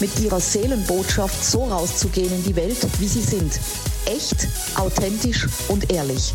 [0.00, 3.60] mit ihrer Seelenbotschaft so rauszugehen in die Welt, wie sie sind.
[4.06, 6.34] Echt, authentisch und ehrlich.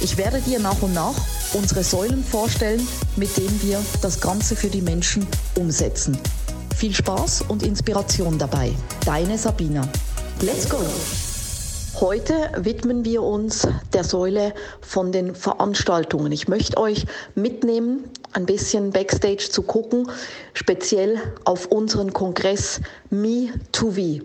[0.00, 1.14] Ich werde dir nach und nach
[1.54, 6.18] unsere Säulen vorstellen, mit denen wir das Ganze für die Menschen umsetzen.
[6.76, 8.72] Viel Spaß und Inspiration dabei.
[9.04, 9.88] Deine Sabina.
[10.42, 10.78] Let's go!
[12.00, 16.30] Heute widmen wir uns der Säule von den Veranstaltungen.
[16.30, 20.10] Ich möchte euch mitnehmen, ein bisschen backstage zu gucken,
[20.52, 24.24] speziell auf unseren Kongress Me2V.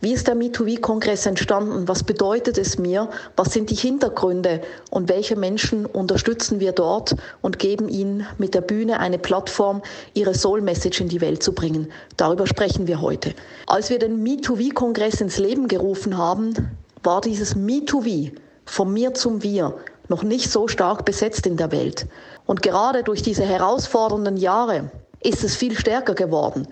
[0.00, 1.88] Wie ist der Me2V-Kongress entstanden?
[1.88, 3.10] Was bedeutet es mir?
[3.34, 4.60] Was sind die Hintergründe?
[4.90, 9.82] Und welche Menschen unterstützen wir dort und geben ihnen mit der Bühne eine Plattform,
[10.14, 11.90] ihre Soul-Message in die Welt zu bringen?
[12.16, 13.34] Darüber sprechen wir heute.
[13.66, 16.54] Als wir den Me2V-Kongress ins Leben gerufen haben,
[17.02, 18.32] war dieses Me to We,
[18.64, 19.74] von mir zum Wir,
[20.08, 22.06] noch nicht so stark besetzt in der Welt.
[22.46, 24.90] Und gerade durch diese herausfordernden Jahre
[25.22, 26.66] ist es viel stärker geworden.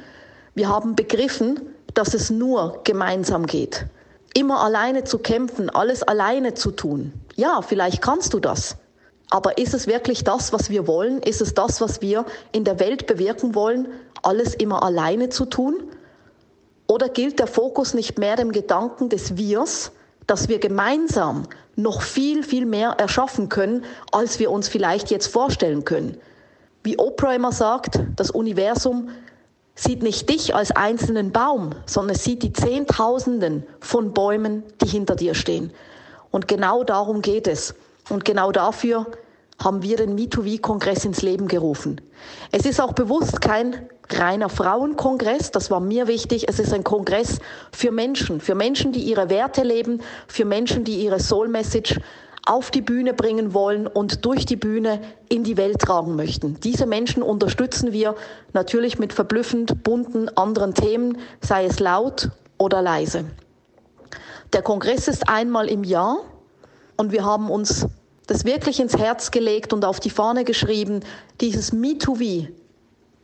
[0.55, 1.61] Wir haben begriffen,
[1.95, 3.87] dass es nur gemeinsam geht.
[4.35, 7.13] Immer alleine zu kämpfen, alles alleine zu tun.
[7.37, 8.77] Ja, vielleicht kannst du das.
[9.31, 11.21] Aber ist es wirklich das, was wir wollen?
[11.23, 13.89] Ist es das, was wir in der Welt bewirken wollen,
[14.23, 15.83] alles immer alleine zu tun?
[16.87, 19.91] Oder gilt der Fokus nicht mehr dem Gedanken des Wirs,
[20.27, 21.45] dass wir gemeinsam
[21.77, 26.19] noch viel, viel mehr erschaffen können, als wir uns vielleicht jetzt vorstellen können.
[26.83, 29.11] Wie Oprah immer sagt, das Universum
[29.75, 35.17] sieht nicht dich als einzelnen Baum, sondern es sieht die Zehntausenden von Bäumen, die hinter
[35.17, 35.73] dir stehen.
[36.31, 37.75] Und genau darum geht es.
[38.09, 39.07] Und genau dafür
[39.59, 42.01] haben wir den Me2V-Kongress ins Leben gerufen.
[42.53, 46.49] Es ist auch bewusst kein reiner Frauenkongress, das war mir wichtig.
[46.49, 47.39] Es ist ein Kongress
[47.73, 51.99] für Menschen, für Menschen, die ihre Werte leben, für Menschen, die ihre Soul Message
[52.47, 56.61] auf die Bühne bringen wollen und durch die Bühne in die Welt tragen möchten.
[56.61, 58.15] Diese Menschen unterstützen wir
[58.53, 63.25] natürlich mit verblüffend bunten anderen Themen, sei es laut oder leise.
[64.53, 66.19] Der Kongress ist einmal im Jahr
[66.97, 67.87] und wir haben uns
[68.27, 71.01] das wirklich ins Herz gelegt und auf die Fahne geschrieben,
[71.41, 72.49] dieses Me2V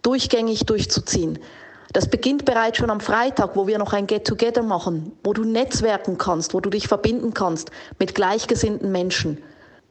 [0.02, 1.38] durchgängig durchzuziehen.
[1.92, 6.16] Das beginnt bereits schon am Freitag, wo wir noch ein Get-Together machen, wo du netzwerken
[6.16, 9.38] kannst, wo du dich verbinden kannst mit gleichgesinnten Menschen.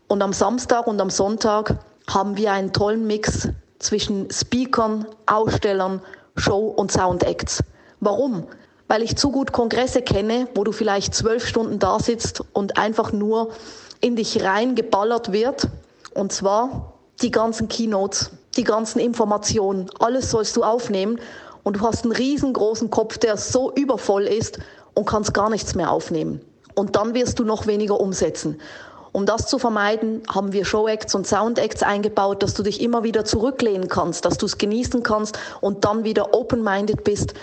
[0.08, 1.78] Und am Samstag und am Sonntag
[2.10, 6.02] haben wir einen tollen Mix zwischen Speakern, Ausstellern,
[6.36, 7.64] Show und Soundacts.
[8.00, 8.48] Warum?
[8.88, 13.12] Weil ich zu gut Kongresse kenne, wo du vielleicht zwölf Stunden da sitzt und einfach
[13.12, 13.52] nur
[14.02, 15.68] in dich reingeballert wird.
[16.14, 21.20] Und zwar die ganzen Keynotes, die ganzen Informationen, alles sollst du aufnehmen.
[21.64, 24.60] Und du hast einen riesengroßen Kopf, der so übervoll ist
[24.96, 26.42] und kannst gar nichts mehr aufnehmen.
[26.74, 28.60] Und dann wirst du noch weniger umsetzen.
[29.14, 33.26] Um das zu vermeiden, haben wir Showacts und Soundacts eingebaut, dass du dich immer wieder
[33.26, 37.34] zurücklehnen kannst, dass du es genießen kannst und dann wieder open-minded bist,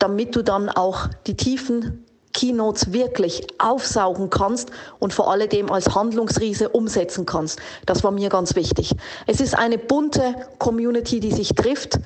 [0.00, 6.68] damit du dann auch die tiefen Keynotes wirklich aufsaugen kannst und vor alledem als Handlungsriese
[6.70, 7.60] umsetzen kannst.
[7.86, 8.94] Das war mir ganz wichtig.
[9.26, 11.98] Es ist eine bunte Community, die sich trifft.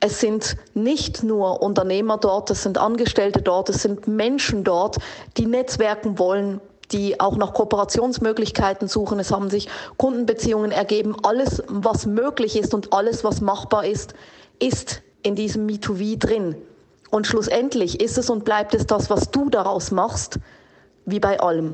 [0.00, 4.98] Es sind nicht nur Unternehmer dort, es sind Angestellte dort, es sind Menschen dort,
[5.36, 6.60] die netzwerken wollen,
[6.92, 9.18] die auch nach Kooperationsmöglichkeiten suchen.
[9.18, 11.16] Es haben sich Kundenbeziehungen ergeben.
[11.22, 14.14] Alles, was möglich ist und alles, was machbar ist,
[14.58, 16.56] ist in diesem Me2V drin.
[17.16, 20.38] Und schlussendlich ist es und bleibt es das, was du daraus machst,
[21.06, 21.72] wie bei allem.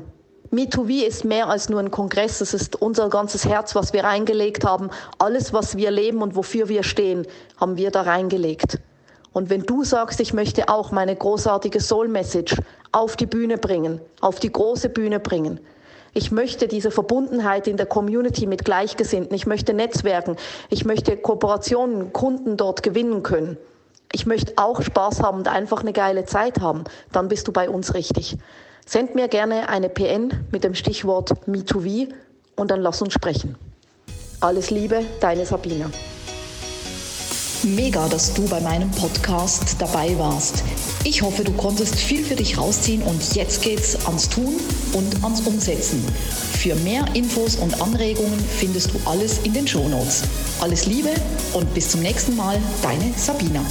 [0.53, 4.63] Me2V ist mehr als nur ein Kongress, es ist unser ganzes Herz, was wir reingelegt
[4.63, 4.89] haben.
[5.19, 7.27] Alles, was wir leben und wofür wir stehen,
[7.59, 8.79] haben wir da reingelegt.
[9.33, 12.55] Und wenn du sagst, ich möchte auch meine großartige Soul Message
[12.93, 15.59] auf die Bühne bringen, auf die große Bühne bringen,
[16.13, 20.37] ich möchte diese Verbundenheit in der Community mit Gleichgesinnten, ich möchte Netzwerken,
[20.69, 23.57] ich möchte Kooperationen, Kunden dort gewinnen können,
[24.13, 27.69] ich möchte auch Spaß haben und einfach eine geile Zeit haben, dann bist du bei
[27.69, 28.37] uns richtig.
[28.85, 32.13] Send mir gerne eine PN mit dem Stichwort Me2V
[32.55, 33.55] und dann lass uns sprechen.
[34.39, 35.89] Alles Liebe, deine Sabina.
[37.63, 40.63] Mega, dass du bei meinem Podcast dabei warst.
[41.05, 44.55] Ich hoffe, du konntest viel für dich rausziehen und jetzt geht's ans Tun
[44.93, 46.05] und ans Umsetzen.
[46.59, 50.23] Für mehr Infos und Anregungen findest du alles in den Shownotes.
[50.59, 51.11] Alles Liebe
[51.53, 53.61] und bis zum nächsten Mal, deine Sabina.